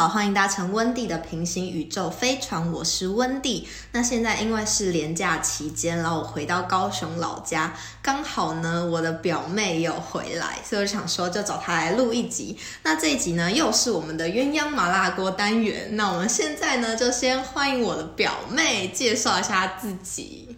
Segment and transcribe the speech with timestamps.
[0.00, 3.68] 好，欢迎搭乘温蒂的平行宇宙飞船，我是温蒂。
[3.92, 12.56] 那现在因为是连假期间，然后我回到高雄老家，刚好呢我的表妹也有回来，所以我想说就找她来录一集。
[12.82, 15.94] 那这一集呢又是我们的鸳鸯麻辣锅单元。
[15.96, 20.56] 那我们现在呢就先欢迎我的表妹介绍一下自己。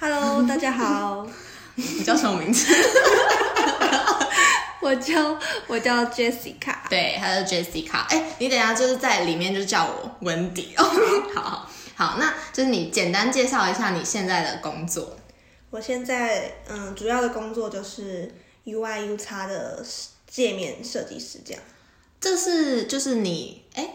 [0.00, 1.26] Hello， 大家好，
[1.74, 2.64] 你叫什么名字？
[4.80, 6.77] 我叫我叫 Jessica。
[6.88, 7.98] 对，她是 Jessica。
[8.08, 10.84] 哎，你等一下就是在里面就叫我文迪哦。
[11.34, 15.16] 好好好，那就是你简单介绍一下你现在的工作。
[15.70, 18.32] 我现在嗯，主要的工作就是
[18.64, 19.84] UI U 叉的
[20.26, 21.62] 界面设计师这样。
[22.20, 23.88] 这是就是你哎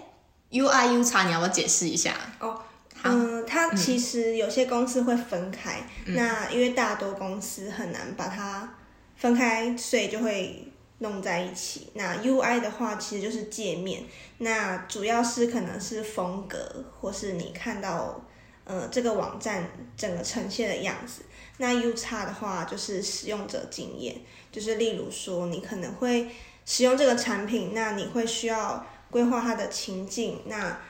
[0.52, 2.16] ，UI U 叉你要不要解释一下？
[2.39, 2.61] 哦，
[3.03, 8.75] 嗯，它其实有些公司会分开，那因为大多公司很难把它
[9.17, 11.89] 分开，所以就会弄在一起。
[11.94, 14.03] 那 UI 的话，其实就是界面，
[14.38, 18.25] 那主要是可能是风格，或是你看到
[18.63, 21.23] 呃这个网站整个呈现的样子。
[21.58, 24.16] 那 U x 的话，就是使用者经验，
[24.52, 26.30] 就是例如说你可能会
[26.66, 30.81] 使用这个产品，那你会需要规划它的情境，那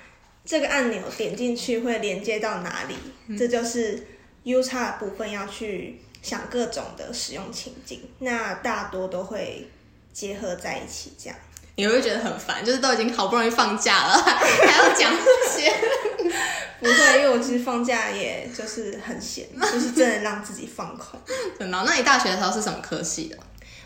[0.46, 2.96] 这个按钮点进去会连接到哪里？
[3.38, 4.08] 这就是
[4.44, 9.70] U 的部分要去想各种的使用情境，那大多都会
[10.14, 11.38] 结合在一起，这样。
[11.75, 12.64] 你会觉得很烦？
[12.64, 15.73] 就是都已经好不容易放假了， 还要讲这些？
[16.80, 21.19] 不会，因为我其实放假也就是很闲， 就是真的让自己放空。
[21.58, 21.84] 真的哦？
[21.86, 23.38] 那你大学的时候是什么科系的？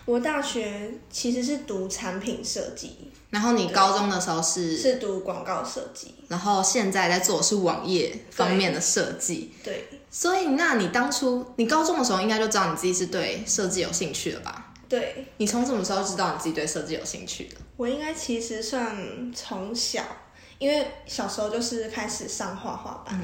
[0.04, 6.16] 我大学其实是读产品设计，然后你高中的时候是，是读广告设计。
[6.28, 9.54] 然后现在在做的是网页方面的设计。
[9.64, 14.67] 对所以，那你当初你高中的时候应该就知道你自己是对设计有兴趣了吧？
[14.90, 17.56] 对，你从什么时候知道你自己对设计有兴趣的？
[17.76, 20.04] 我应该其实算从小，
[20.60, 23.20] 因为小时候就是开始上画画班，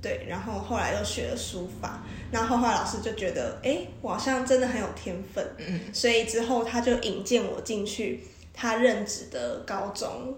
[0.00, 8.24] 对，然后后来又学了书法，然后画画老师就觉得，哎，我好像真的很有天分，嗯，所以之后他就引荐我进去
[8.54, 10.34] 他任职的高中，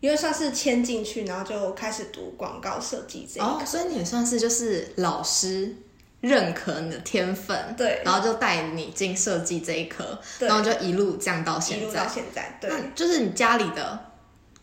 [0.00, 5.74] 因为算是签进去，然后就开始读广告设计这一哦，所以你也算是就是老师
[6.20, 12.08] 认可你的天分，对然后就带你进设计这一科，然后就一路降到一现在一路到。
[12.08, 12.70] 现在，对。
[12.70, 13.98] 那就是你家里的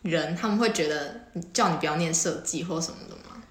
[0.02, 1.14] 人，他们会觉得
[1.52, 3.42] 叫你不要念设计或什么的吗？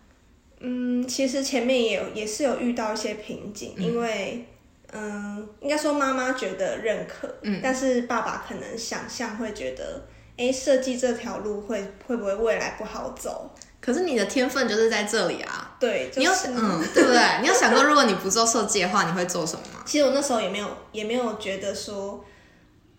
[0.60, 4.46] 嗯，其实前面也有也是有遇到一些瓶颈，因为
[4.92, 10.06] 嗯，应该说妈妈觉得认可，嗯，但是爸爸可能想象会觉得，
[10.38, 13.52] 哎，设计这条路会会不会未来不好走？
[13.86, 15.76] 可是你的天分就是在这里啊！
[15.80, 17.20] 对，就你有是嗯，对不对？
[17.42, 19.84] 你有想过，如果你不做设计的话，你会做什么吗？
[19.86, 22.26] 其实我那时候也没有也没有觉得说，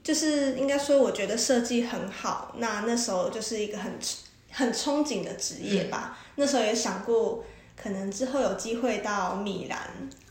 [0.05, 3.99] 就是应该说，我觉得设计很好，那那时候就是一个很
[4.53, 6.17] 很憧憬的职业吧。
[6.37, 7.43] 那时候也想过，
[7.83, 9.79] 可能之后有机会到米兰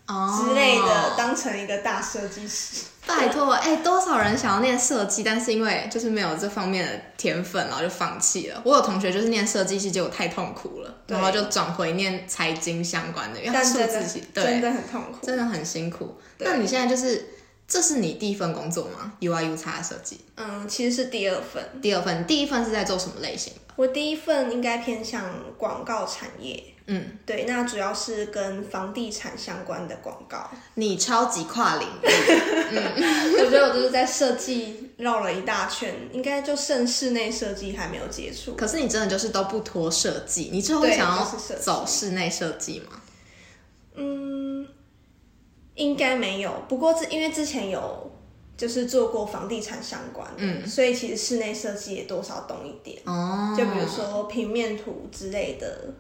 [0.08, 2.86] 哦之类的，当成一个大设计师。
[3.18, 8.62] 拜托，哎、多少人想要念设计，但是因为就是没有这方面的天分，然后就放弃了。
[8.64, 15.26] 我有同学就是念设计系，结果太痛苦了，然后就转回念财经相关的，因为他数但真的字系，对，真的很痛苦。
[15.26, 16.16] 真的很辛苦。
[16.40, 17.28] 那你现在就是，
[17.68, 23.60] 这是你第一份工作吗？UI U x 的设计，嗯，其实是第二份，第二份，第一份是在做什么类型的？
[23.76, 25.24] 我第一份应该偏向
[25.58, 30.50] 广告产业，嗯，对，那主要是跟房地产相关的广告。
[30.76, 32.06] 你超级跨领域，
[33.42, 38.54] 我觉得我就是在设计绕了一大圈，应该就剩室内设计还没有接触。
[38.56, 41.26] 可是你真的就是都不脱设计，你之后想要
[41.60, 43.02] 走室内设计吗？
[43.96, 44.68] 嗯，
[45.74, 48.12] 应该没有，不过之因为之前有
[48.56, 53.02] 就是做过房地产相关的，嗯所以其实室内设计也多少懂一点。
[53.06, 55.94] 哦，就比如说平面图之类的，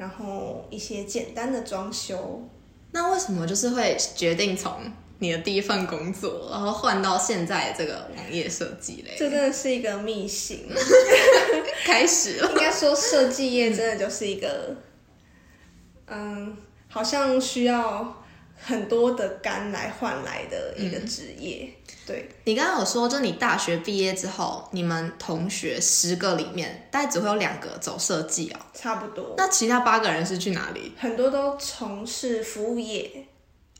[0.00, 2.48] 然后一些简单的装修。
[2.92, 4.72] 那为什么就是会决定从
[5.18, 9.14] 你的第一份工作，然后换到现在这个网页设计嘞？
[9.18, 10.66] 这真的是一个秘辛。
[11.84, 14.74] 开始了，应该说，设计业真的就是一个，
[16.06, 16.56] 嗯，
[16.88, 18.19] 好像需要
[18.60, 21.68] 很多的肝来换来的一个职业。
[22.06, 28.58] 对，你刚刚有说，就你大学毕业之后，你们同学十个里面，大概只会有两个走设计哦。
[28.74, 29.34] 差不多。
[29.36, 30.92] 那其他八个人是去哪里？
[30.98, 33.26] 很多都从事服务业，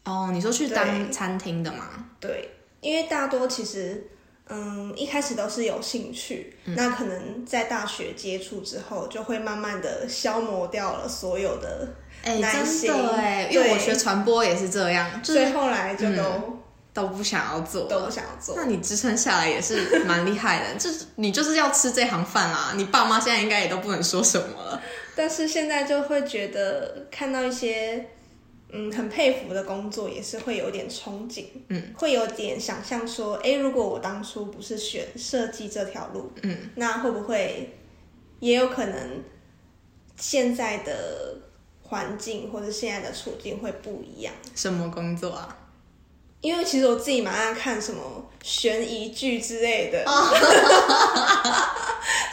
[0.04, 2.06] 哦，你说去当餐厅的吗？
[2.20, 2.50] 对，
[2.80, 4.08] 因为大多其实，
[4.48, 11.88] 嗯，一开始都是有兴趣，那可能在大学接触之后，就会慢慢的消磨掉了所有的，
[12.22, 16.58] 哎、真的哎，因为我对学传播也是这样，就是所以后来就都
[16.92, 18.54] 都不想要做，都不想要做。
[18.56, 22.72] 那你支撑下来也是蛮厉害的，就是你就是要吃这行饭啊！
[22.76, 24.82] 你爸妈现在应该也都不能说什么了。
[25.16, 28.06] 但是现在就会觉得看到一些
[28.72, 37.76] 嗯很佩服的工作，也是会有点憧憬，嗯，会有点想象说，哎，如果我当初不是选设计这条路，嗯，那会不会
[38.40, 39.22] 也有可能
[40.16, 41.36] 现在的
[41.90, 44.32] 环境或者现在的处境会不一样？
[44.54, 45.54] 什么工作啊？
[46.40, 48.00] 因为其实我自己蛮爱看什么
[48.42, 50.02] 悬疑剧之类的，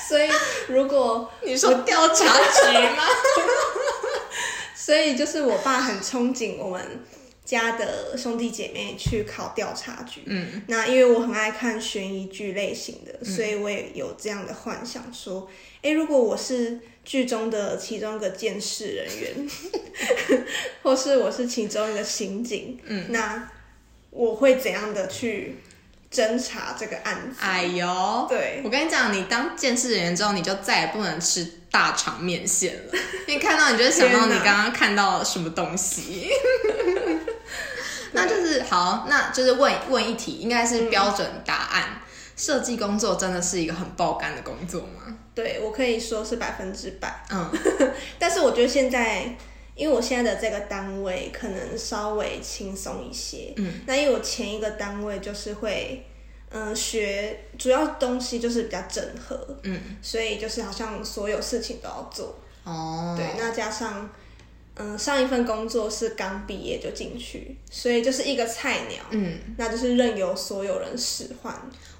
[0.07, 0.29] 所以
[0.69, 3.03] 如果你说调查局吗？
[4.73, 7.03] 所以就是我爸很憧憬我们
[7.47, 10.21] 家的兄弟姐妹去考调查局。
[10.27, 15.49] 嗯，那因为我很爱看悬疑剧类型的，所以我也有这样的幻想，说，
[15.81, 19.49] 哎，如果我是剧中的其中一个监视人员，
[20.83, 23.49] 或是我是其中一个刑警，嗯，那。
[24.09, 25.57] 我会怎样的去
[26.11, 27.37] 侦查这个案子？
[27.39, 32.93] 哎呦，对我跟你讲，你当监视人员之后，你就再也不能吃大肠面线了。
[33.27, 36.29] 你看到，你就想到你刚刚看到了什么东西。
[38.13, 42.01] 那就是好，那就是问问一题，应该是标准答案。
[42.35, 45.17] 设计工作真的是一个很爆肝的工作吗？
[45.33, 47.23] 对我可以说是百分之百。
[47.31, 47.51] 嗯，
[48.19, 49.35] 但是我觉得现在。
[49.79, 56.03] 因为我现在的这个单位可能稍微轻松一些，嗯，那因为我前一个单位就是会，
[56.49, 64.09] 嗯，学主要东西就是比较整合，嗯，所以就是好像所有事情都要做，哦，对，那加上，
[64.77, 71.53] 嗯，上一份工作是刚毕业就进去，所以就是一个菜鸟，嗯，那就是任由所有人使唤。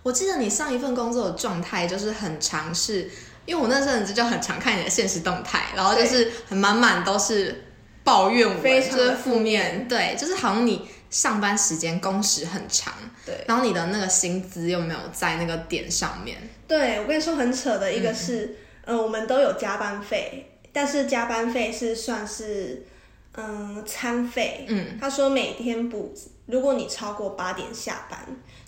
[0.04, 3.10] 我记得你上一份工作的状态就是很尝试，
[3.46, 7.64] 因为我那阵子就很常看你的现实动态，然后就是很满满都是。
[8.04, 12.94] 抱怨文就是负面，对，就是好像你上班时间工时很长，
[13.26, 16.38] 对，然后你的那个薪资又没有在那个点上面。
[16.70, 22.86] 对，我跟你说很扯的一个是，嗯，我们都有加班费，但是加班费是算是
[23.34, 26.14] 嗯餐费，嗯，他说每天补，
[26.46, 28.20] 如果你超过八点下班，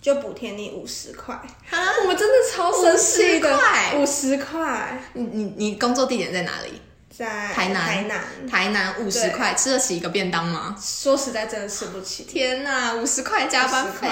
[0.02, 1.40] 就补贴你五十块。
[2.02, 3.60] 我们真的超生气的，
[3.96, 5.00] 五十块。
[5.12, 6.82] 你你你工作地点在哪里？
[7.16, 10.74] 在台南，台南，台南五十块吃得起一个便当吗？
[10.82, 12.24] 说实在，真的吃不起。
[12.24, 14.08] 天哪，五十块加班费，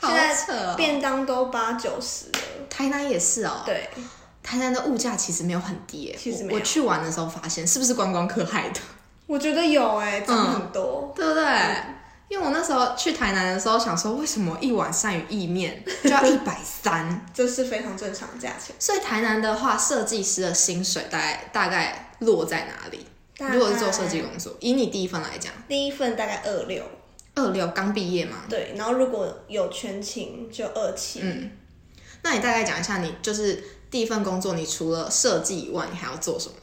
[0.00, 0.74] 好扯！
[0.74, 2.38] 便当都八九十了。
[2.70, 3.62] 台南也是哦。
[3.66, 3.90] 对，
[4.42, 8.80] 台南的物价其实没有很低其实我去玩的时候发现，是不是观光客害的？
[9.26, 11.44] 我觉得有哎，涨很多，对不对？
[12.28, 17.24] 因为我那时候去台南的时候，想说为什么一碗鳝鱼意面就要一百三？
[17.34, 18.74] 这是非常正常的价钱。
[18.78, 23.06] 所以台南的话，设计师的薪水大概大概落在哪里？
[23.52, 26.82] 如果是做设计工作，以你第一份来讲，第一份大概二六，
[27.34, 28.38] 二六刚毕业嘛？
[28.48, 28.74] 对。
[28.76, 31.20] 然后如果有全勤，就二七。
[31.22, 31.50] 嗯。
[32.22, 33.62] 那你大概讲一下，你就是
[33.92, 36.54] 第一份工作，你除了设计以外，你还要做什么？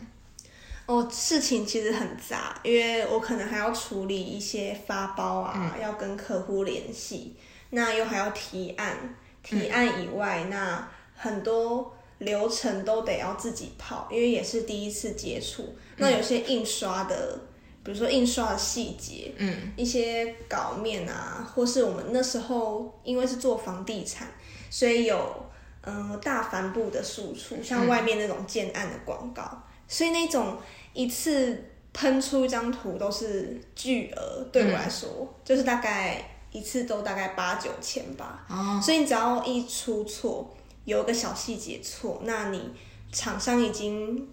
[0.88, 7.36] 哦，事情其实很杂，因为我可能还要处理一些发包啊，要跟客户联系，
[7.70, 15.76] 那又还要提案，提案以外，那很多流程都得要自己跑，因为也是第一次接触。
[15.98, 17.40] 那有些印刷的，
[17.84, 24.28] 比如说印刷的细节，嗯，一些稿面啊，或是我们那时候因为是做房地产，
[24.72, 25.46] 所以有
[25.84, 30.58] 嗯大帆布的输出，像外面那种建案的广告，所以那种。
[30.92, 36.20] 一次喷出一张图都是巨额，对我来说，就是大概
[36.52, 38.44] 一次都大概八九千吧。
[38.50, 40.52] 哦，所以你只要一出错，
[40.84, 42.74] 有一个小细节错，那你
[43.12, 44.28] 厂商已经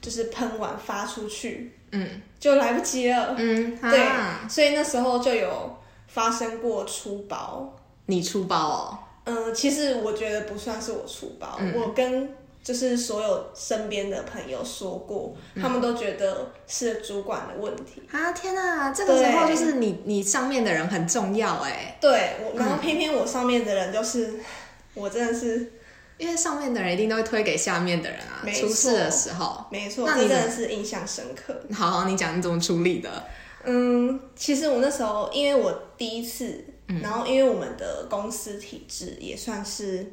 [0.00, 3.34] 就是喷完发出去，嗯，就来不及了。
[3.36, 5.76] 嗯，对，所以那时候就有
[6.06, 7.76] 发生过出包。
[8.06, 8.98] 你出包哦？
[9.24, 12.34] 嗯，其实我觉得不算是我出包，我跟。
[12.62, 18.30] 就是所有身边的朋友说过，他们都觉得是主管的问题啊！
[18.30, 21.98] 天哪，这个时候就是你你上面的人很重要哎。
[22.00, 24.34] 对，然后偏偏我上面的人就是，
[24.94, 25.72] 我真的是，
[26.18, 28.46] 因为上面的人一定都会推给下面的人啊。
[28.54, 31.52] 出事的时候，没错，那真的是印象深刻。
[31.74, 33.10] 好好，你讲你怎么处理的？
[33.64, 36.64] 嗯，其实我那时候因为我第一次，
[37.00, 40.12] 然后因为我们的公司体制也算是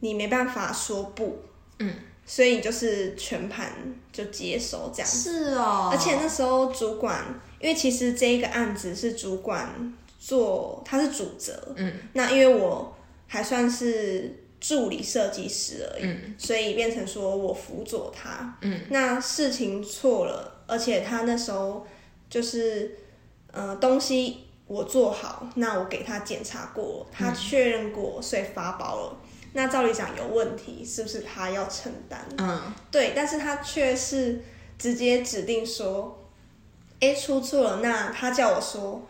[0.00, 1.38] 你没办法说不。
[1.80, 1.94] 嗯，
[2.26, 3.72] 所以就是全盘
[4.12, 5.08] 就接手这样。
[5.08, 7.24] 是哦，而且那时候主管，
[7.60, 11.72] 因为其实这一个案子是主管做，他是主责。
[11.76, 12.92] 嗯，那因为我
[13.28, 18.58] 还算是助理设计师而已，所以变成说我辅佐他。
[18.62, 21.86] 嗯，那事情错了，而且他那时候
[22.28, 22.98] 就是
[23.52, 29.16] 呃东西我做好，那我给他检查过，他确认过，所以发包了。
[29.54, 32.20] 那照理讲有问题，是不是他要承担？
[32.36, 32.60] 嗯，
[32.90, 34.44] 对，但是他却是
[34.78, 36.28] 直接指定说，
[37.00, 37.80] 哎，出错了。
[37.80, 39.08] 那他叫我说，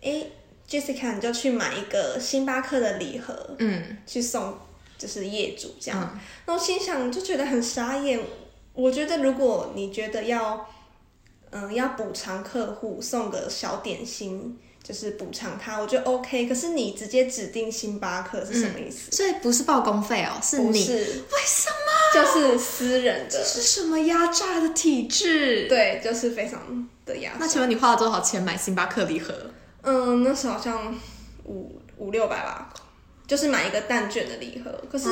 [0.00, 0.26] 哎
[0.68, 4.56] ，Jessica，你就去买一个星巴克的礼盒，嗯，去送
[4.96, 6.18] 就是业主这样。
[6.46, 8.20] 那我心想就觉得很傻眼。
[8.72, 10.68] 我觉得如果你觉得要，
[11.50, 14.56] 嗯，要补偿客户送个小点心。
[14.82, 16.48] 就是补偿他，我觉得 OK。
[16.48, 19.12] 可是你直接指定星巴克是什么意思？
[19.12, 21.76] 所以不是报公费哦，是你是为什么？
[22.12, 25.68] 就是私人的，这是什么压榨的体制？
[25.68, 27.36] 对，就是非常的压榨。
[27.38, 29.32] 那请问你花了多少钱买星巴克礼盒？
[29.82, 30.92] 嗯，那时候好像
[31.44, 32.72] 五五六百吧，
[33.28, 34.72] 就是买一个蛋卷的礼盒。
[34.90, 35.08] 可是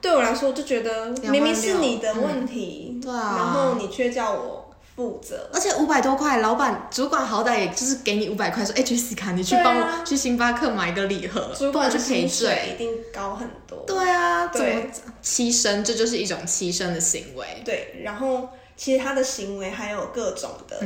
[0.00, 4.63] 对我来说，我就觉得明明是你的问题，对啊，然后你却叫我。
[4.96, 14.88] 负责，而且五百多块，老板主管好歹也就是给你五百块，说：“哎，Jessica，你去帮我去星巴克买个礼盒，主管去赔罪，一定高很多。”对啊，对，
[15.20, 17.44] 牺牲，这就是一种牺牲的行为。
[17.64, 20.80] 对，然后其实他的行为还有各种的，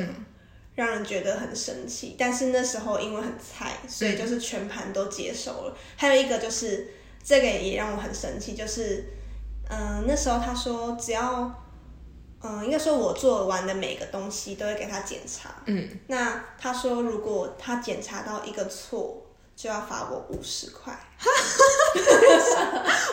[0.74, 2.16] 让人觉得很生气。
[2.18, 5.76] 但是那时候因为很菜，所以就是全盘都接受了。
[5.96, 9.04] 还有一个就是这个也让我很生气，就是
[9.68, 11.64] 嗯，那时候他说只要。
[12.40, 15.50] 嗯，应该说，我做完的每个东西都会给他检查。
[15.66, 19.20] 嗯，那他说，如果他检查到一个错，
[19.58, 20.96] 就要罚我五十块。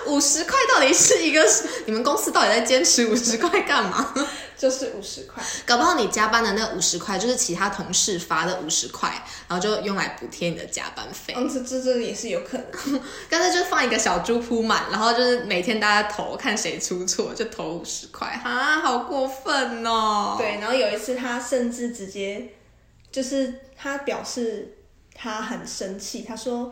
[0.05, 1.43] 五十块到底是一个？
[1.87, 4.13] 你们公司到底在坚持五十块干嘛？
[4.55, 9.09] 就是五十块，搞不好你加班的那五十块就是其他同事发的五十块，
[9.47, 11.33] 然后就用来补贴你的加班费。
[11.35, 13.01] 嗯，这这这也是有可能。
[13.27, 18.27] 干脆就放一个小猪铺满，然后就是每天大家投，看谁出错就投五十块。
[18.43, 20.35] 啊，好过分哦！
[20.37, 22.53] 对，然后有一次他甚至直接
[23.11, 24.77] 就是他表示
[25.15, 26.71] 他很生气，他说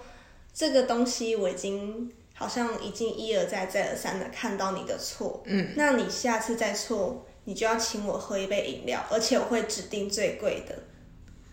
[0.53, 7.25] 这个东西我已经好像已经一而再再而三的看到你的错，嗯，那你下次再错。
[7.45, 10.73] 你就要请我喝一杯饮料，而且我会指定最贵的。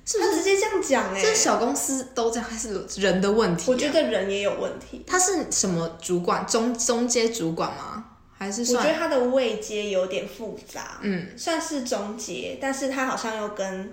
[0.05, 3.69] 他直接这样讲哎，这小公司都这样，还是人的问题？
[3.69, 5.03] 我觉得人也有问题。
[5.05, 6.47] 他是什么主管？
[6.47, 8.05] 中中阶主管吗？
[8.39, 8.63] 还是？
[8.77, 13.93] 我觉得他的位阶有点复杂，嗯，算是中阶，但是他好像又跟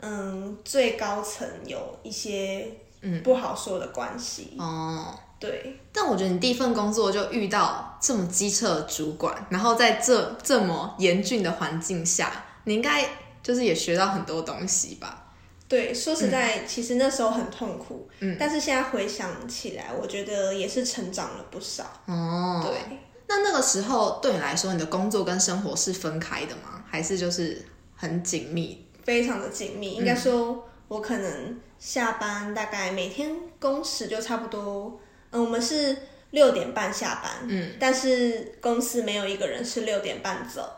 [0.00, 2.66] 嗯最高层有一些
[3.00, 5.18] 嗯不好说的关系哦。
[5.38, 13.08] 对，但我觉得你第一份工作就遇到这么机车的主管，然后在这这么严峻的环境下，你应该
[13.42, 15.32] 就是也学到很多东西吧？
[15.66, 21.84] 对，说实在，其实那时候很痛苦，嗯，但是现在回想起来，我觉得也是成长了不少。
[22.04, 26.84] 哦，对，那那个时候对你来说，你的工作跟生活是分开的吗？
[26.86, 27.64] 还是就是
[27.96, 28.84] 很紧密？
[29.04, 35.00] 非常的紧密，应该说，我可能下班大概每天工时就差不多。
[35.30, 35.96] 嗯，我们是
[36.30, 40.76] 六点半下班，嗯，但是公司没有一个人是六点半走，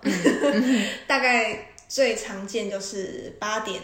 [1.07, 3.81] 大概最常见就是八点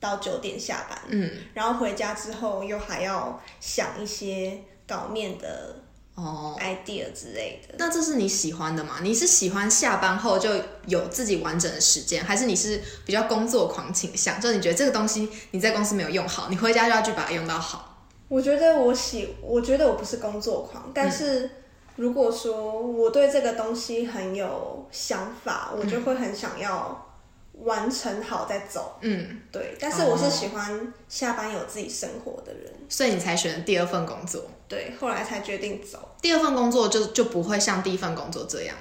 [0.00, 5.76] 到九点下班，嗯，然后回家之后又还要想一些稿面的
[6.24, 7.74] 哦 idea 之类的。
[7.78, 8.96] 那这是你喜欢的吗？
[9.02, 10.50] 你是喜欢下班后就
[10.86, 14.40] 有自己完整的时间，还是你是比较工作狂倾向？
[14.40, 18.06] 就你觉得这个东西你在公司没有用好，你回家就要去把它用到好？
[18.28, 21.50] 我觉得我喜，我觉得我不是工作狂，但是
[21.96, 27.12] 如果说我对这个东西很有想法，我就会很想要
[27.58, 28.96] 完成好再走。
[29.02, 29.76] 嗯，对。
[29.78, 34.42] 但是我是喜欢下班有自己生活的人，所以你才选第二份工作。
[34.66, 36.11] 对，后来才决定走。
[36.22, 38.74] 第二份工作就就不会像第一份工作这样。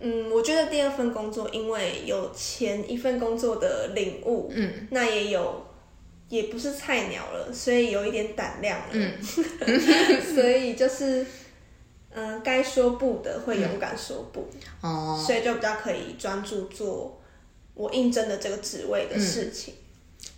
[0.00, 5.68] 嗯，我觉得第二份工作因为有前一份工作的领悟，嗯，那也有。
[6.30, 8.86] 也不是菜鸟了，所以有一点胆量了。
[8.92, 9.12] 嗯，
[10.34, 11.24] 所以就是，
[12.10, 14.46] 嗯，该说不的会勇敢说不。
[14.82, 17.18] 哦，所以就比较可以专注做
[17.72, 19.72] 我应征的这个职位的事情，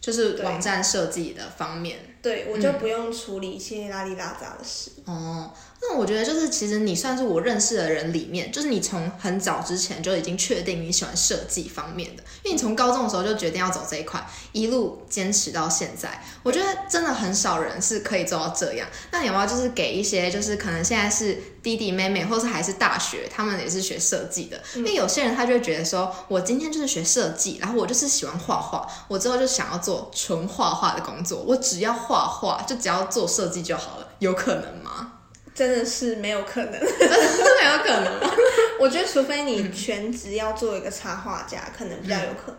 [0.00, 1.98] 就是网站设计的方面。
[2.22, 4.90] 对，我就不用处理一些拉里拉杂的事。
[5.06, 5.50] 哦。
[5.82, 16.22] 那我觉得就是，其实你算是我认识的人里面，就是你从很早之前就已经确定你喜欢设计方面的，因为你从高中的时候就决定要走这一块，一路坚持到现在。
[16.42, 18.86] 我觉得真的很少人是可以做到这样。
[19.10, 24.60] 那有没有就是给一些就是可能现在是弟弟妹妹，或是还是大学，他们也是学设计的？
[24.74, 35.12] 因为有些人他就会觉得说，我今天就是学设计，然后我就是喜欢画画，我之后就想要做纯画画的工作，我只要画画，就只要做设计就好了，有可能吗？
[35.54, 37.16] 真的是没有可能，真的
[37.60, 38.30] 没有可能。
[38.80, 42.58] 我觉得，除非你全职要做一个插画家，可能比较有可能。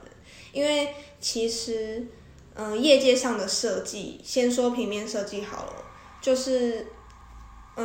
[0.51, 2.05] 因为其实，
[2.53, 5.73] 嗯、业界上的设计，先说平面设计好了，
[6.21, 6.87] 就是。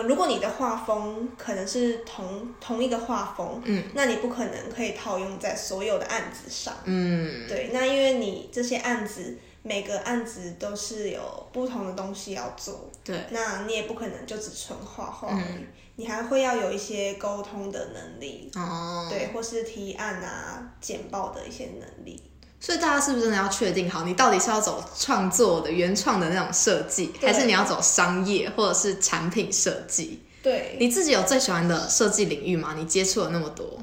[0.03, 22.23] 嗯，如果你的画风可能是同同一个画风，嗯，那你不可能可以套用在所有的案子上，嗯，对，那因为你这些案子每个案子都是有不同的东西要做，对，那你也不可能就只纯画画嗯而已，你还会要有一些沟通的能力，哦，对，或是提案啊、简报的一些能力。
[22.59, 30.21] 所以大家是不是真的要确定好，你到底是要走创作的原创的那种设计，还是你要走商业或者是产品设计？
[30.43, 32.75] 对，你自己有最喜欢的设计领域吗？
[32.77, 33.79] 你接触了那么多，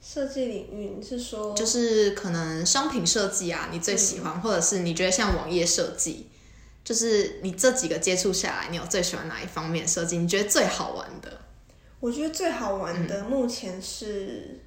[0.00, 6.28] 设计领域你是说就是可能商品设计啊，你最喜欢，或者是你觉得像网页设计，
[6.84, 10.16] 就是你这几个接触下来，你有最喜欢哪一方面设计？
[10.16, 11.40] 你觉得最好玩的？
[12.00, 14.60] 我觉得最好玩嗯的目前是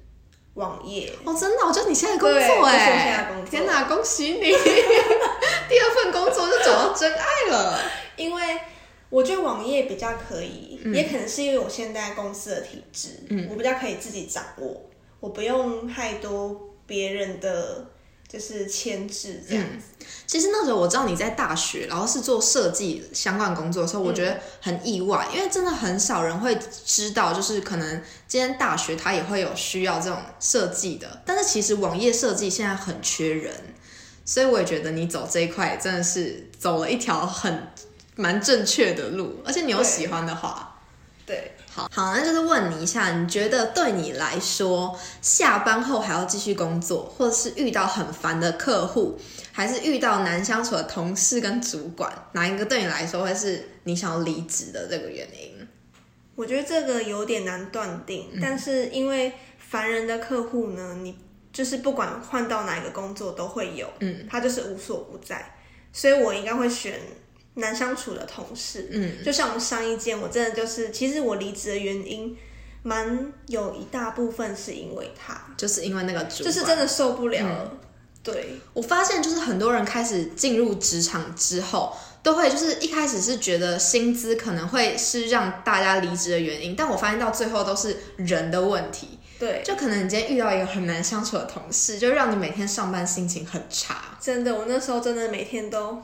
[0.58, 3.50] 网页，哦，真的，我觉得你现在工对作哎在工，作。
[3.50, 4.40] 天哪，恭喜你，
[5.68, 7.80] 第二份工作就找到真爱了。
[8.16, 8.42] 因为
[9.08, 10.92] 我觉得网页比较可以，嗯。
[10.92, 13.10] 也可能是因为我现在公司的体制，
[13.48, 14.82] 我比较可以自己掌握，
[15.20, 17.86] 我不用太多别人的
[18.28, 20.06] 就是牵制这样子。
[20.26, 33.54] 其实那时候我知道你在大学，然后是做设计相关工作的时候，我觉得很意外，因为真的很少人会知道，就是可能今天大学它也会有需要这种设计的，但是其实网页设计现在很缺人，
[34.24, 37.68] 所以我也觉得你走这一块真的是走了一条很
[38.16, 40.76] 蛮正确的路，而且你有喜欢的话。
[41.24, 49.16] 对，好好，那就是问你一下，你觉得对你来说，下班后还要继续工作，或者是遇到很烦的客户，
[49.52, 55.68] 还是遇到难相处的同事跟主管，哪一个对你来说会是你想要离职的这个原因？
[56.34, 61.16] 我觉得这个有点难断定，但是因为烦人的客户呢，你
[61.52, 65.54] 就是不管换到哪一个工作都会有，嗯，他就是无所不在，
[65.92, 66.98] 所以我应该会选
[67.58, 72.36] 难相处的同事，嗯，就像我们上一间，我真的就是，其实我离职的原因，
[72.82, 77.46] 蛮有一大部分是因为他，就是因为那个主管，就是真的受不了。
[77.46, 77.72] 了，
[78.22, 89.18] 对，我发现就是很多人开始进入职场之后，都会就是一开始是觉得薪资可能会是让大家离职的原因，但我发现到最后都是人的问题。
[89.38, 94.18] 对，就可能你今天遇到一个很难相处的同事，就让你每天上班心情很差。
[94.20, 96.02] 真的，我那时候真的每天都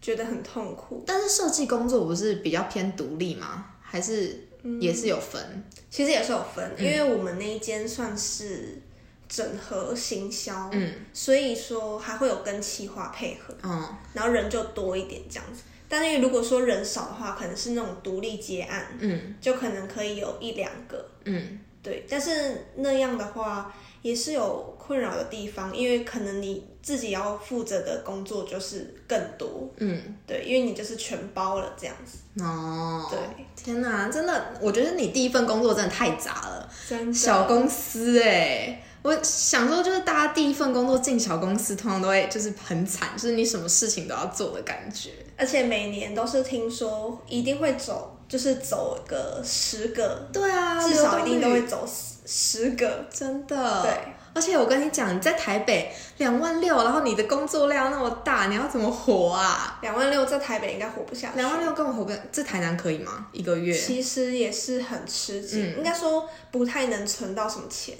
[0.00, 1.04] 觉得很痛苦。
[1.06, 3.66] 但是设计工作不是比较偏独立吗？
[3.80, 4.48] 还是
[4.80, 5.64] 也是有分？
[5.90, 8.80] 其实也是有分，因为我们那一间算是
[9.28, 15.62] 整合行销，嗯，所以说还会有跟企划配合，嗯然后人就多一点这样子。
[15.88, 22.06] 但是如果说人少的话，可能是那种独立接案，嗯就可能可以有一两个，嗯，对。
[22.08, 33.18] 但是那样的话也是有困扰的地方，因为可能你自己要负责的工作就是更多，嗯，对，因为你就是全包了这样子，哦，对，
[33.54, 37.12] 天哪，真的，我觉得你第一份工作真的太杂了，真的。
[37.12, 45.10] 小公司哎、我想说，就是大家第一份工作进小公司，通常都会就是很惨，就是你什么事情都要做的感觉。
[45.36, 53.04] 而且每年都是听说一定会走，就是走个十个，对啊，至少一定都会走十十个。
[53.12, 53.82] 真的。
[53.82, 53.92] 对，
[54.32, 59.78] 而且我跟你讲，你在台北两万六，然后你的工作量那么大，你要怎么活啊？
[59.82, 61.36] 两万六在台北应该活不下去。
[61.36, 63.26] 两万六根本活不了，这台南可以吗？
[63.32, 63.76] 一个月？
[63.76, 67.96] 其实也是很吃紧，应该说不太能存到什么钱，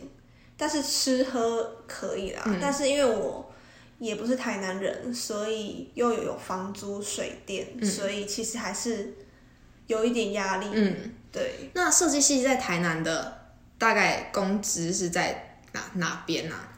[0.57, 2.45] 但是吃喝可以啦。
[2.61, 3.53] 但是因为我
[3.99, 9.13] 也不是台南人，所以又有有房租、水电，所以其实还是
[9.89, 10.67] 有一点压力。
[10.73, 13.40] 嗯，对，那设计系在台南的
[13.81, 16.69] 大概工资是在哪哪边啊？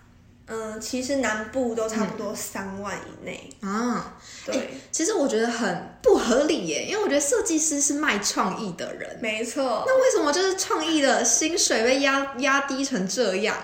[0.47, 3.51] 嗯、其实南部都差不多三万以内。
[3.63, 9.83] 啊，对，其实我觉得很不合理耶，因为我觉得设计师是卖创意的人，没错。
[9.87, 13.57] 那为什么就是创意的薪水被压压低成这样？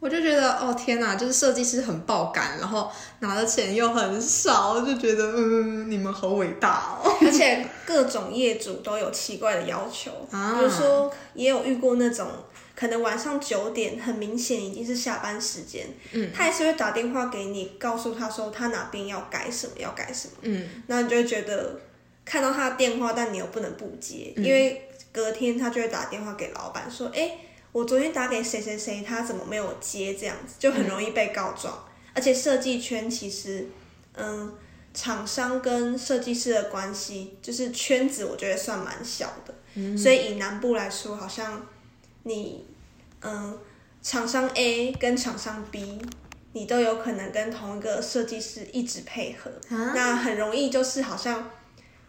[0.00, 2.88] 我就觉得哦天哪，就是设计师很爆肝，然后
[3.18, 7.16] 拿的钱又很少，就觉得嗯，你们好伟大哦。
[7.22, 12.28] 而且各种业主都有奇怪的要求， 啊比如说也有遇过那种
[12.78, 21.80] 可能晚上九点，很明显已经是下班时间，嗯，他还是会打电话给你，告诉他说他哪边要改什么，要改什么，嗯，那你就会觉得
[22.24, 27.38] 看到他的电话，但你又不能不接，嗯因为隔天他就会打电话给老板说，哎、
[27.72, 30.14] 我昨天打给谁谁谁，他怎么没有接？
[30.14, 31.84] 这样子就很容易被告状。
[32.14, 33.66] 而且设计圈其实，
[34.14, 34.54] 嗯，
[34.94, 39.52] 厂商跟设计师的关系就是圈子，我觉得算蛮小的。
[39.96, 41.66] 所以以南部来说，好像
[42.24, 42.66] 你，
[43.22, 43.58] 嗯，
[44.02, 46.00] 厂商 A 跟厂商 B，
[46.52, 51.48] 你你都有可能跟同一个设计师一直配合，啊那很容易就是好像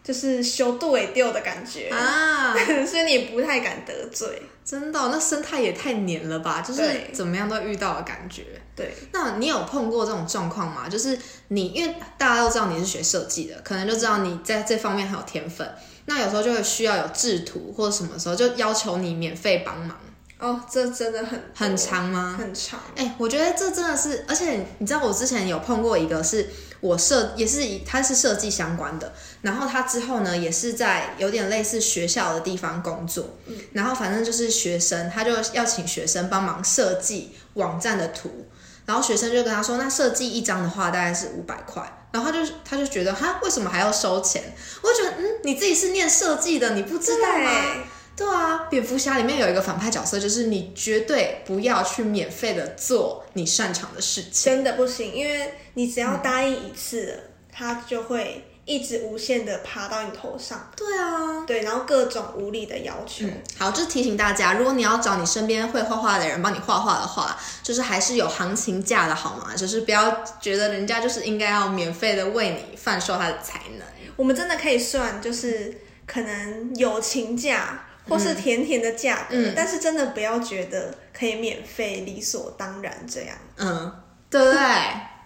[0.02, 2.52] 就是修度尾丢的感觉，啊，
[2.84, 4.42] 所以你也不太敢得罪。
[4.64, 6.60] 真的哦、那生态也太黏了吧？
[6.60, 8.44] 就是怎么样都遇到的感觉。
[8.76, 10.88] 对，那你有碰过这种状况吗？
[10.88, 11.16] 就是
[11.48, 15.68] 你，因为大家都知道你是学设计的，可能就知道你在这方面很有天分。
[16.06, 19.96] 那有时候就会需要有制图或者什么时候就要求你免费帮忙，
[20.40, 22.36] 哦，这真的很很长吗？
[22.38, 22.80] 很长。
[22.96, 26.48] 哎、我觉得这真的是，而且你知道，我之前有碰过一个是
[26.80, 33.36] 我设，也是以他是设计相关的，然后他之后呢也是在有点类似学校的地方工作，
[33.72, 38.46] 然后反正就是学生，他就要请学生帮忙设计网站的图，
[38.86, 44.42] 然后学生就跟他说，那设计一张的话大概是五百块，然后他就他就觉得哈，为什么还要收钱？
[44.82, 47.84] 我就觉得嗯，你自己是念设计的，你不知道吗？
[48.16, 54.52] 对对啊，蝙蝠侠里面有一个反派角色，就是你绝对不要去免费的做你擅长的事情。
[54.52, 57.16] 真的不行，因为你只要答应一次了，
[57.50, 63.24] 他就会一直无限的爬到你头上，对啊，对，然后各种无理的要求。
[63.24, 69.56] 嗯，好，就是提醒大家，如果你要找你身边会画画的人帮你画画的话，就是还是有行情价的好吗？
[69.56, 73.88] 就是不要觉得人家就是应该要免费的为你贩售他的才能。
[74.16, 77.86] 我们真的可以算，就是可能友情价。
[78.10, 83.36] 或是甜甜的价格，嗯但是真的不要觉得可以免费理所当然这样。
[83.56, 83.90] 嗯，
[84.28, 84.60] 对不对？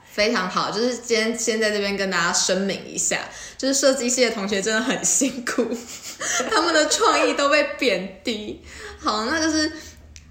[0.04, 3.18] 非常好，就是今天先在这边跟大家声明一下，
[3.58, 5.66] 就是设计系的同学真的很辛苦，
[6.48, 8.62] 他们的创意都被贬低。
[9.00, 9.72] 好，那就是，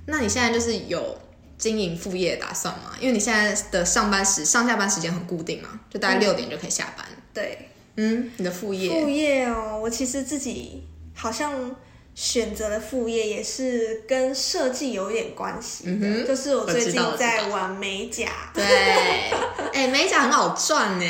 [0.05, 1.19] 那你现在就是有
[1.57, 2.93] 经营副业的打算吗？
[3.01, 7.05] 因为你现在的上班时上下班时间很固定嘛，就大概六点就可以下班。
[7.33, 11.75] 对，嗯，你的副业，副业哦，我其实自己好像
[12.15, 18.51] 选择的副业也是跟设计有一点关系的，嗯就是我最近在玩美甲。
[18.53, 18.63] 对，
[19.73, 21.05] 哎、美甲很好赚呢，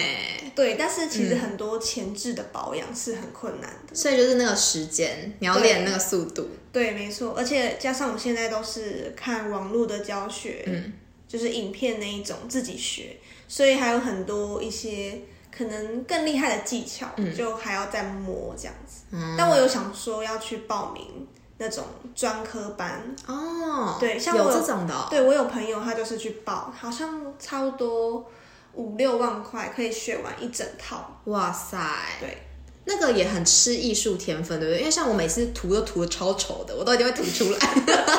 [0.55, 3.93] 对，但是嗯其实很多前置的保养是很困难的。
[3.93, 6.49] 所以就是那个时间，你要对练那个速度。
[6.71, 10.93] 对，没错，而且加上我现在都是看网络的教学，嗯，
[11.27, 15.19] 就是影片那一种自己学，所以还有很多一些
[15.55, 19.03] 可能更厉害的技巧，就还要再摸这样子。
[19.11, 21.83] 嗯但我有想说要去报名那种
[22.15, 28.25] 专科班，哦，对像有我有这种的、哦，对我有朋友他就是去报，好像差不多
[28.73, 31.21] 五六万块可以学完一整套。
[31.25, 31.77] 哇塞，
[32.19, 32.39] 对，
[32.85, 34.79] 那个也很吃艺术天分，对不对？
[34.79, 37.59] 因为像我每次涂都涂的超丑的，我都一定会涂出来。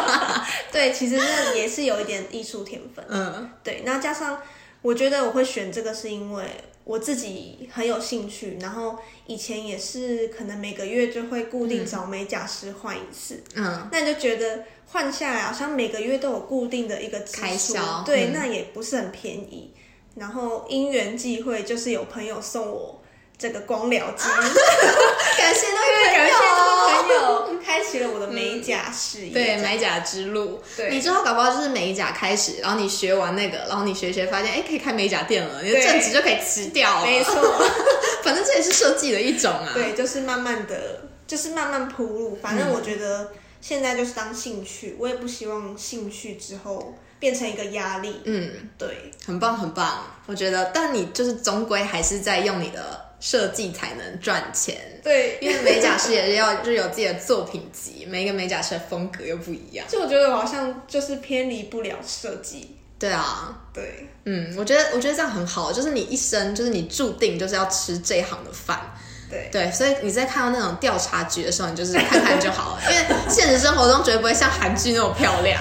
[0.71, 3.05] 对，其实那也是有一点艺术天分。
[3.09, 4.41] 嗯对，那加上
[4.81, 6.45] 我觉得我会选这个，是因为
[6.85, 18.03] 我自己很有兴趣，然后以前也是可能每个月就会固定找美甲师换一次，嗯，那你就觉得换下来好像每个月都有固定的一个支出开销。
[18.05, 18.33] 对，嗯。
[18.35, 19.73] 那也不是很便宜。
[20.17, 23.03] 然后因缘际会，就是有朋友送我
[23.37, 24.29] 这个光疗机，
[25.39, 27.15] 感谢那位感谢这个朋友。
[27.15, 29.33] 友，开启了我的美甲事业。
[29.33, 37.07] 对美甲之路，对你之后搞不好就是美甲开始，然后你学完那个，然后你学一学发现，哎，可以开美甲店了，你的正职就可以辞掉了。
[37.07, 37.35] 没错。
[38.23, 39.71] 反正这也是设计的一种啊。
[39.75, 42.39] 对，就是慢慢的，就是慢慢铺路。
[42.41, 48.21] 反正我觉得现在就是当兴趣，我也不希望兴趣之后变成一个压力。
[48.25, 54.77] 嗯，对，很棒很棒，我觉得，但你就是终归还是在用你的设计才能赚钱。
[55.03, 59.87] 对，因为美甲师也是要就是有自己的作品集，每一个美甲师的风格又不一样。
[59.89, 62.77] 就我觉得我好像就是偏离不了设计。
[62.99, 68.81] 对啊，对，嗯，我觉得我觉得这样很好，就是你一生就是你注定就是要吃这一行的饭。
[69.29, 75.61] 对，对，所以你在看到那种调查局的时候，你就是看看就好了，因为现实生活中绝对不会像韩剧那么漂亮。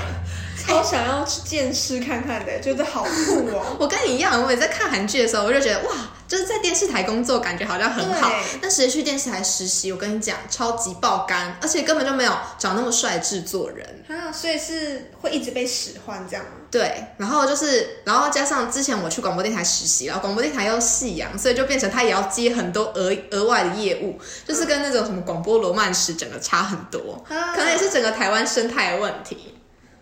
[0.65, 3.65] 超想要去见识看看的，觉得好酷哦。
[3.79, 5.91] 我跟你一样，我也在看韩剧的时候，我就觉得哇，
[6.27, 8.59] 就是在电视台工作，感觉好像很好对。
[8.61, 14.03] 但实际去电视台实习，我跟你讲，超级爆肝，而且根本就没有找那么帅的制作人。
[14.07, 16.51] 啊，所以是会一直被使唤这样吗？
[16.71, 29.52] 对，然后就是，然后加上之前我去广播电台实习，然后广播电台又夕阳，所以就变成他也要接很多额额外的业务，就是跟那种什么广播罗曼史整个差很多，啊可能也是整个台湾生态的问题。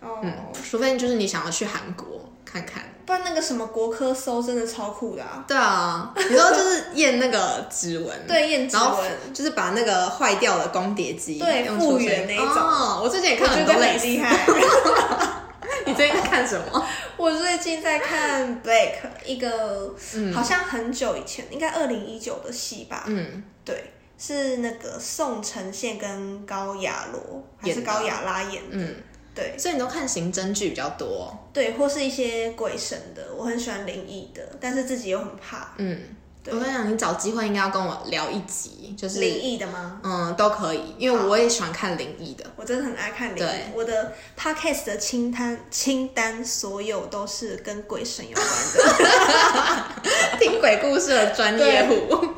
[0.02, 0.32] 哦，嗯，
[0.68, 2.06] 除非就是你想要去韩国
[2.44, 2.82] 看看。
[3.04, 5.44] 不然那个什么国科搜真的超酷的啊。
[5.48, 14.04] 对啊，你说就是验那个指纹，对，验指纹，就是把那个坏掉的光碟机对复原那一种哦，我最近也看很多类似。
[14.04, 14.38] 很厉害。
[15.84, 16.86] 你最近在看什么？
[17.16, 19.92] 我最近在看 Blake 一个，
[20.32, 23.04] 好像很久以前，应该二零一九的戏吧。
[23.08, 28.76] 嗯，对，是那个宋承宪跟高雅罗还是高雅拉演的。
[28.76, 28.94] 嗯
[29.34, 31.36] 对所以你都看刑侦剧比较多。
[31.52, 36.00] 对，或是一些鬼神的，我很喜欢灵异的，但是自己又很怕嗯，
[36.46, 40.00] 我跟你讲，你找机会应该要跟我聊一集，就是灵异的吗？
[40.02, 42.44] 嗯都可以，因为我也喜欢看灵异的。
[42.56, 50.38] 我真的很爱看灵异，我的 podcast 的清单清单所有都是跟鬼神有关的。
[50.40, 52.28] 听鬼故事的专业户。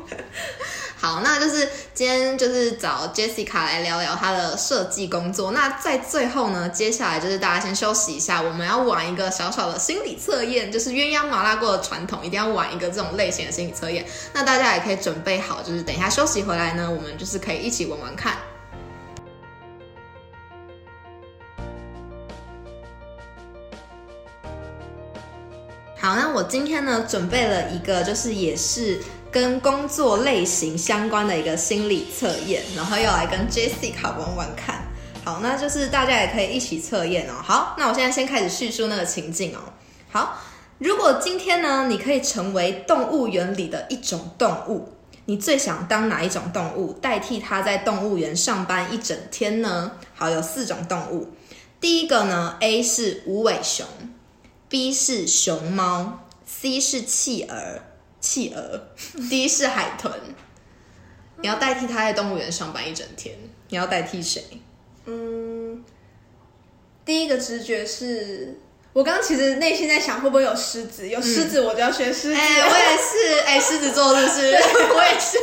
[0.97, 5.51] 好，那就是今天就是找 Jessica 来聊聊她的设计工作。
[5.51, 14.05] 那在最后呢，接下来就是大家先休息一下，我们要玩一个小小的心理测验，就是鸳鸯麻辣锅的传统，一定要玩一个这种类型的心理测验。
[14.33, 18.37] 那大家也可以准备好，就是等一下休息回来呢，我们就是可以一起玩玩看。
[25.97, 29.01] 好，那我今天呢准备了一个，就是也是
[29.35, 34.81] 跟工作类型相关的一个心理测验，然后要来跟 Jessica 玩玩看。
[35.25, 37.33] 好，那就是大家也可以一起测验哦。
[37.43, 39.59] 好，那我现在先开始叙述那个情境哦。
[40.09, 40.37] 好，
[40.77, 44.87] 如果今天呢，你可以成为动物园里的一种动物，
[45.25, 49.91] 你最想当哪一种动物，代替它在动物园上班一整天呢？
[50.13, 51.27] 好，有四种动物。
[51.81, 53.85] 第一个呢，A 是无尾熊
[54.69, 57.81] ，B 是熊猫，C 是企鹅，
[58.25, 58.87] 企鹅，
[59.29, 60.11] D 是海豚。
[61.37, 63.35] 你要代替他在动物园上班一整天，
[63.69, 64.43] 你要代替谁？
[65.05, 65.83] 嗯，
[67.05, 68.59] 第一个直觉是。
[68.93, 71.07] 我刚刚其实内心在想，会不会有狮子？
[71.07, 72.33] 有狮子，我就要选狮子。
[72.33, 74.51] 哎、我也是， 哎、狮子座是不是？
[74.95, 75.37] 我也是。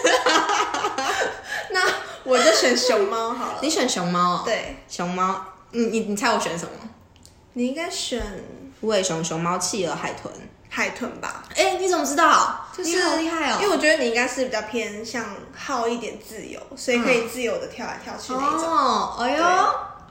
[1.71, 1.81] 那
[2.25, 3.59] 我就选熊猫好了。
[3.63, 5.45] 你选熊猫哦？，对，熊猫。
[5.73, 6.73] 你你你猜我选什么？
[7.53, 8.23] 你应该选
[8.81, 10.33] 无尾熊、熊猫、企鹅、海豚。
[10.75, 11.45] 海豚吧？
[11.55, 12.65] 哎、你怎么知道？
[12.75, 13.59] 就是你好厉害哦！
[13.61, 15.23] 因为我觉得你应该是比较偏向
[15.55, 18.65] 好一点自由，所以可以自由的跳来跳去那种。
[18.67, 19.45] 哦，哎呦，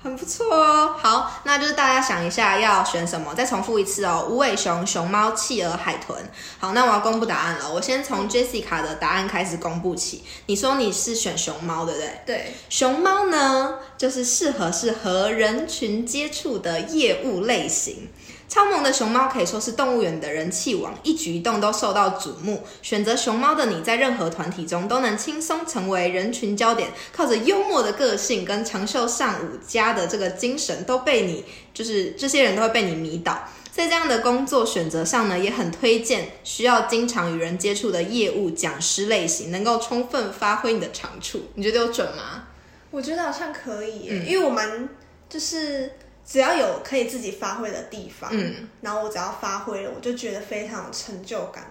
[0.04, 0.96] 很不错哦。
[1.02, 4.28] 好，那就是大家想一下要选什么，再重复一次哦。
[4.30, 6.16] 无尾熊、熊猫、企鹅、海豚。
[6.60, 7.74] 好，那我要公布答案了。
[7.74, 10.24] 我先从 Jessica 的答案开始公布起。
[10.46, 12.22] 你说你是选熊猫，对不对？
[12.28, 18.10] 对，熊猫呢，就是适合是和人群接触的业务类型。
[18.52, 22.62] 超萌的熊猫可以说是动物园的人气王，一举一动都受到瞩目。
[22.82, 33.42] 选择熊猫的你在任何团体中都能轻松成为人群焦点，靠着幽默的个性跟长袖善舞家的这个精神，都被你就是这些人都会被你迷倒。
[33.72, 41.46] 在这样的工作选择上呢，也很推荐需要经常与人接触的业务讲师类型，能够充分发挥你的长处。
[41.56, 42.50] 你觉得有准吗？
[42.90, 44.90] 我觉得好像可以因为我蛮
[45.30, 45.94] 就是
[46.26, 51.66] 只要有可以自己发挥的地方，嗯，然后我只要发挥了，我就觉得非常有成就感。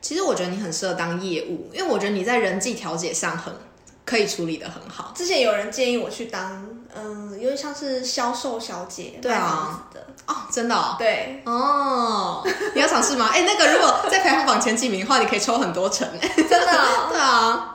[0.00, 3.54] 其实我觉得你很适合当业务，因为我觉得你在人际调解上很
[4.04, 5.12] 可以处理的很好。
[5.14, 9.86] 之前有人建议我去当，嗯，有点像是销售小姐，对啊
[10.26, 10.96] 哦，真的哦。
[10.98, 12.42] 对，哦，
[12.74, 13.28] 你要尝试吗？
[13.32, 16.08] 哎、那个如果在排行榜前几名的话，你可以抽很多成。
[16.34, 17.69] 真的哦、 对啊，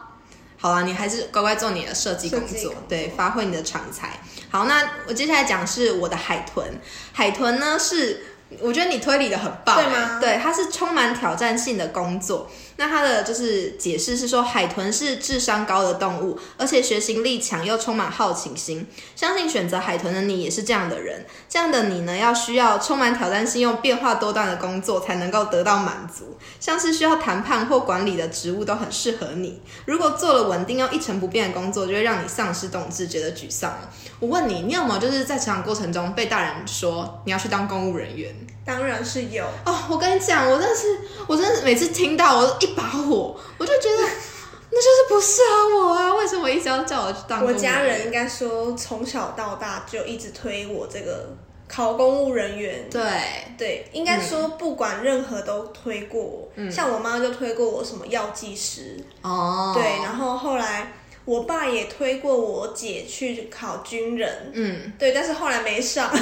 [0.65, 4.19] 好啦，你还是乖乖做你的设计工作工，作对，发挥你的长才。
[4.49, 6.65] 好，那我接下来讲是我的海豚。
[7.13, 8.25] 海豚呢是，
[8.61, 12.49] 我觉得你推理的很棒，对吗哎对，它是充满挑战性的工作。
[12.77, 18.85] 那它的就是解释是说，海豚是智商高的动物，而且学习力强又充满好奇心。
[19.15, 21.25] 相信选择海豚的你也是这样的人。
[21.47, 26.37] 这样的你呢，要需要充满挑战性又变化多端的工作才能够得到满足。
[26.59, 29.61] 像是需要谈判或管理的职务都很适合你。
[29.85, 33.89] 如果做了稳定又一成不变的工作，就会让你丧失动志，觉得沮丧了。
[34.19, 38.35] 我问你，你有没有就是在成长过程中被大人说你要去当公务人员？
[38.65, 39.45] 当然是有。
[39.65, 44.03] 哦，我跟你讲，我真的是，我真的是每次听到我一把火，我就觉得
[44.71, 46.13] 那就是不适合我啊！
[46.15, 47.53] 为什么一直要叫我去当我？
[47.53, 51.29] 家人应该说从小到大就一直推我这个
[51.67, 52.89] 考公务人员。
[52.89, 53.01] 对，
[53.57, 60.91] 对，应该说不管任何都推过我，嗯像我妈就推过我什么药剂师，哦，对，然后后来
[61.23, 66.11] 我爸也推过我姐去考军人，嗯，对，但是后来没上，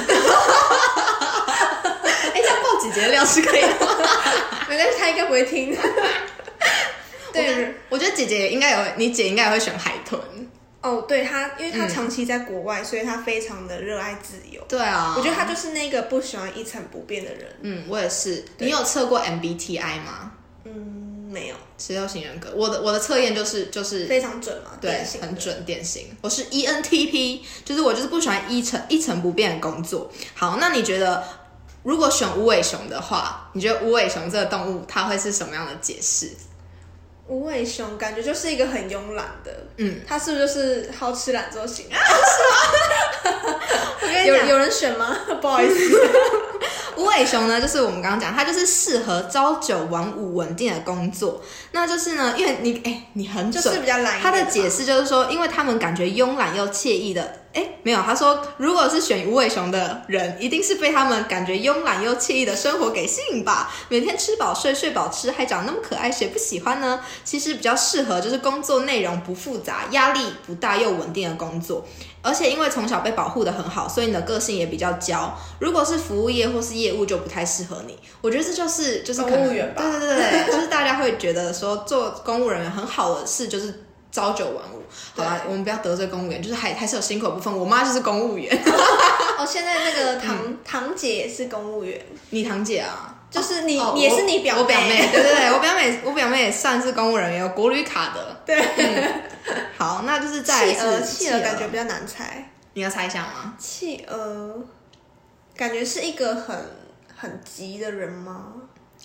[2.84, 3.96] 姐姐的料是可以的吗。
[4.68, 5.76] 没关系，他应该不会听。
[7.32, 10.20] 对，我觉得姐姐也应该有，你姐应该也会选海豚。
[10.80, 14.62] 哦，对她，因为他嗯长期在国外，所以她非常的热爱自由。
[14.68, 17.46] 对啊，我觉得她就是那个不喜欢一成不变的人。
[17.62, 18.44] 嗯，我也是。
[18.58, 20.32] 你有测过 MBTI 吗？
[20.64, 25.34] 嗯，没有，十六型人格，我的我的测验就是就是非常准嘛，对很。
[25.36, 26.14] 准典型。
[26.20, 30.12] 我是 E ENTP，就是我就是不喜欢一成一成不变的工作。
[30.34, 31.26] 好，那你觉得
[31.84, 36.30] 如果选无尾熊的话，你觉得无尾熊这个动物它会是什么样的解释？
[37.28, 41.86] 无尾熊感觉就是一个很慵懒的，嗯，它是不是就是好吃懒做型？
[44.02, 45.16] 我跟你讲，有有人选吗？
[45.40, 46.00] 不好意思，
[46.96, 51.40] 无尾熊呢，就是我们刚刚讲，它就是适合朝九晚五稳定的工作。
[51.72, 57.40] 那就是呢，因为你哎、你很准，就是比较懒它的解释就是说，因为他们感觉慵懒又惬意的。
[57.54, 63.72] 哎，没有，他说如果是选无尾熊的人，一定是被他们感觉慵懒又惬意的生活给吸引吧。
[63.88, 67.00] 每天吃饱睡，睡饱吃，还长那么可爱，谁不喜欢呢？
[67.24, 71.86] 其实比较适合就是工作内容不复杂、压力不大又稳定的工作。
[72.22, 75.32] 而且因为从小被保护的很好，所以你的个性也比较娇。
[75.60, 77.96] 如果是服务业或是业务，就不太适合你。
[78.20, 83.84] 我觉得这就是就是公务员吧对对对对，就是大家会觉得说做公务人员很好的事就是
[84.14, 84.80] 朝九晚五。
[85.16, 87.52] 好啦，我们不要得罪公务员，就是还还是有辛苦的部分。
[87.52, 88.48] 我妈就是公务员，
[89.36, 92.00] 哦，现在那个堂、堂姐也是公务员，
[92.30, 98.40] 你堂姐啊，就是你，哦你也是你表我表妹，对对对，我表妹我表妹也算是公务人员，有国旅卡的。
[98.46, 98.64] 对，
[99.76, 102.48] 好，那就是再来企鹅，企鹅感觉比较难猜。
[102.74, 103.54] 你要猜一下吗？
[103.58, 104.64] 企鹅
[105.56, 106.56] 感觉是一个很
[107.16, 108.52] 很急的人吗？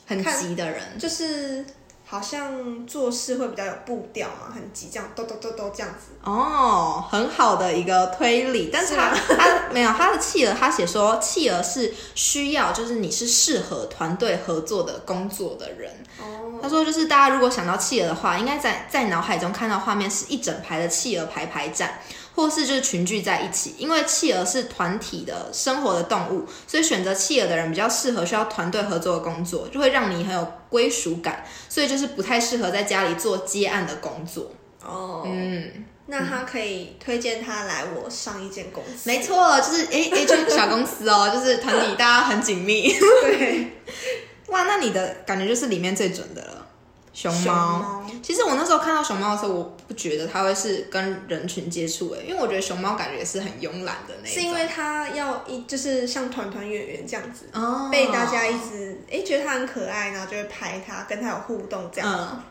[0.06, 1.64] 很急的人，就是
[2.12, 6.18] 好像做事会比较有步调嘛，很急，这样咚咚咚咚这样子。
[6.24, 15.92] 哦，很好的一个推理，但是他他没有他的企鹅，他写说企鹅是需要，就是你是适合团队合作的工作的人。
[16.20, 22.00] 哦，他说，就是大家如果想到企鹅的话，应该在在脑海中看到画面是一整排的企鹅排排站，
[22.40, 23.76] 或是就是群聚在一起。
[23.78, 31.46] 因为企鹅是团体的生活的动物，所以选择企鹅的人比较适合需要团队合作的工作，就会让你很有归属感。
[31.68, 34.52] 所以就是不太适合在家里做接案的工作。
[34.84, 35.86] 哦，嗯。
[36.12, 39.08] 那他可以推荐他来我上一间公司。
[39.08, 42.92] 没错，就是诶诶，就是小公司哦，就是团体大家很紧密。
[43.22, 43.74] 对，
[44.50, 46.59] 哇，那你的感觉就是里面最准的了，
[47.20, 48.02] 熊猫。
[48.24, 54.42] 其实我那时候看到熊猫的时候，我不觉得它会是跟人群接触诶，因为我觉得熊猫感觉也是很慵懒的那一种。
[54.42, 62.42] 是因为它要一就是像团团圆圆这样子，哦被大家一直诶觉得它很可爱，然后就会拍它，跟它有互动这样。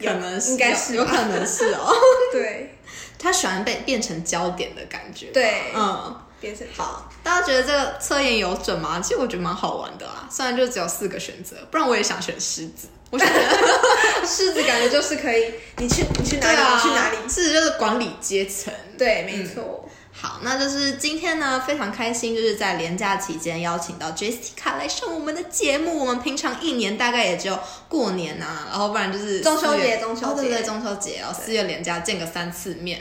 [0.00, 1.92] 嗯，可能是应该是有有可能是哦，
[2.32, 2.78] 对
[3.18, 5.26] 它喜欢被变成焦点的感觉。
[5.26, 6.20] 对，嗯。
[6.38, 9.00] 变成好，大家觉得这个测验有准吗？
[9.00, 12.88] 其实我觉得蛮好玩的啦，虽然就只有四个选择，不然我也想选狮子。
[13.10, 18.72] 我觉得狮子感觉就是可以，你去你去哪里、对啊，你去哪里，狮子就是管理阶层。
[18.98, 19.88] 对，没错。
[20.18, 25.98] 好，那就是今天呢，非常开心，就是在连假期间邀请到 Jessica 来上我们的节目。
[25.98, 33.00] 我们平常一年大概也只有过年啊，然后不然就是中秋节中秋节哦对对，中秋节哦，四月连假见个三次面。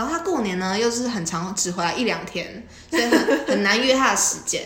[0.00, 4.62] 然后他过年呢，又是很长，只回来一两天，所以很很难约他的时间。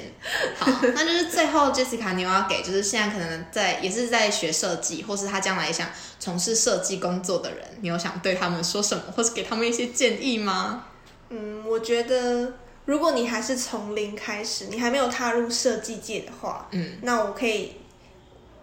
[0.57, 5.89] 好，那就是最后 Jessica，你有要给就是现在可能在也是在学设计，或是他将来想
[6.21, 10.85] 从事设计工作的人，你有想对他们说什么，或是给他们一些建议吗？
[11.31, 12.53] 嗯，我觉得
[12.85, 17.73] 如果你还是从零开始，你还没有踏入设计界的话，嗯，那我可以，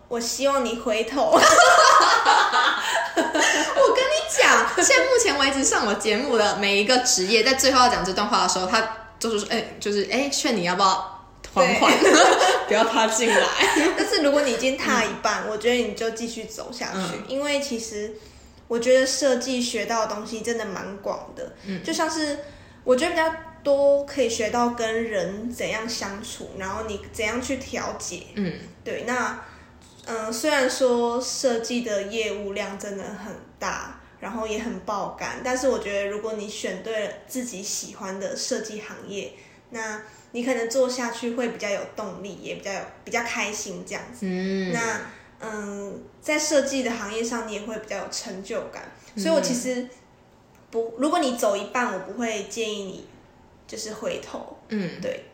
[0.07, 1.37] 我希望你回头。
[3.13, 8.81] 我跟你讲，现在目前为止上我节目的每一个职业，在最后要讲这段话的时候，他
[9.19, 11.91] 就是说，哎、就是哎，劝你要不要缓缓，
[12.67, 13.47] 不要踏进来。
[13.97, 18.13] 但是如果你已经踏一半，我觉得你就继续走下去，嗯因为其实
[18.67, 22.39] 我觉得设计学到的东西真的蛮广的，嗯就像是
[22.83, 23.31] 我觉得比较
[23.63, 28.23] 多可以学到跟人怎样相处，然后你怎样去调节。
[28.35, 29.39] 嗯，对，那
[30.05, 39.33] 嗯、呃虽然说设计的业务量真的很大，然后也很爆肝，但是我觉得如果你选对了自己喜欢的设计行业，
[39.71, 44.19] 那你可能做下去会比较有动力，也比较有比较开心这样子。
[44.21, 45.01] 嗯，那
[45.41, 48.89] 嗯，在设计的行业上，你也会比较有成就感。
[49.17, 49.87] 所以我其实
[50.69, 53.07] 不，如果你走一半，我不会建议你
[53.67, 55.25] 就是回头，嗯对，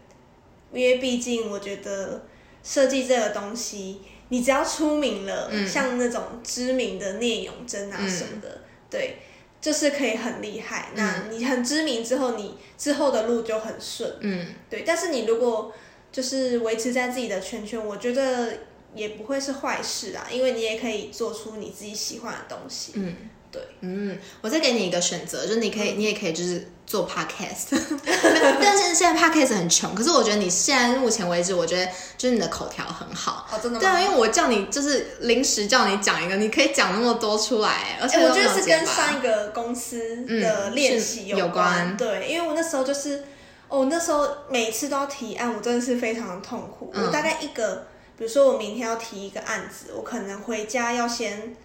[0.71, 2.23] 因为毕竟我觉得
[2.63, 9.17] 设计这个东西，你只要出名了，嗯像那种知名的聂永贞啊嗯什么的，对。
[9.60, 14.17] 就是可以很厉害，那你很知名之后，你之后的路就很顺。
[14.19, 15.73] 嗯对，但是你如果
[16.12, 18.54] 就是维持在自己的圈圈，我觉得
[18.94, 22.94] 也不会是坏事啊，因为你也可以做出你自己喜欢的东西。
[22.96, 23.15] 嗯，
[23.52, 27.67] 对，嗯，我再给你一个选择，就是你可以，你也可以就是做 podcast，
[28.62, 33.48] 但是现在 podcast 很穷，可是我觉得你现在目前为止，我觉得就是你的口条很好。
[33.52, 41.52] 哦，真的对啊，因为我叫你就是临时叫你讲一个，你可以讲那么多出来，而且哎、我都觉得是跟上一个公司的嗯练习有习关。
[41.54, 43.23] 关对，因为我那时候就是，
[43.69, 46.91] 哦，那时候每次都要提案，我真的是非常的痛苦。
[46.93, 47.87] 嗯我大概一个，
[48.17, 51.56] 比如说我明天要提一个案子，我可能回家要先。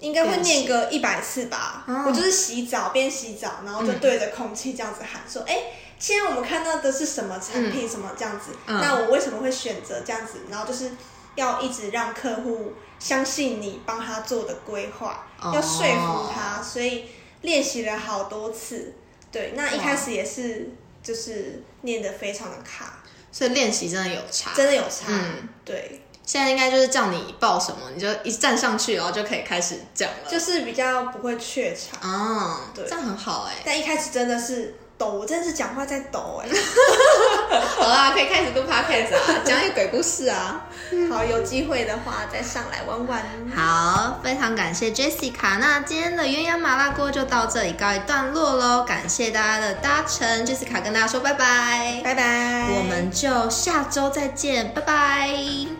[0.00, 2.04] 应该会念个一百次吧，哦。
[2.06, 5.58] 我就是洗澡边洗澡，然后就对着空气这样子喊说：“哎、
[5.98, 8.80] 现在我们看到的是什么产品，什么这样子，嗯。
[8.80, 10.40] 那我为什么会选择这样子？
[10.48, 10.92] 然后就是
[11.34, 15.52] 要一直让客户相信你帮他做的规划，哦。
[15.54, 17.06] 要说服他，所以
[17.42, 18.94] 练习了好多次。
[19.32, 20.70] 对，那一开始也是
[21.02, 24.52] 就是念得非常的卡，所以练习真的有差。
[24.54, 25.06] 真的有差。
[25.08, 25.48] 嗯。
[25.64, 30.30] 对，现在应该就是叫你报什么，你就一站上去，然后就可以开始讲了。
[30.30, 36.48] 就是比较不会怯场，啊，对这样很好哎、但一开始真的是抖，我真的是讲话在抖哎、
[37.80, 40.66] 好啦，可以开始录 podcast 啊， 讲一个鬼故事啊。
[41.10, 43.22] 好，有机会的话再上来玩玩。
[43.56, 45.58] 好，非常感谢 Jessica。
[45.58, 55.77] 那今天的鸳鸯麻辣锅就到这里告一段落喽，感谢大家的搭乘，Jessica 跟大家说拜拜，拜拜，我们就下周再见，拜拜。